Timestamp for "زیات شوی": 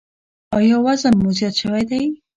1.37-1.83